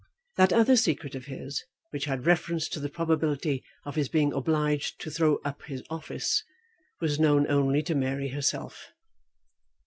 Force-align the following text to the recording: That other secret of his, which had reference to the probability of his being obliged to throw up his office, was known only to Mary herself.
That 0.37 0.51
other 0.51 0.75
secret 0.75 1.13
of 1.13 1.25
his, 1.25 1.63
which 1.91 2.05
had 2.05 2.25
reference 2.25 2.67
to 2.69 2.79
the 2.79 2.89
probability 2.89 3.63
of 3.85 3.93
his 3.93 4.09
being 4.09 4.33
obliged 4.33 4.99
to 5.01 5.11
throw 5.11 5.35
up 5.45 5.61
his 5.67 5.83
office, 5.91 6.43
was 6.99 7.19
known 7.19 7.45
only 7.47 7.83
to 7.83 7.93
Mary 7.93 8.29
herself. 8.29 8.87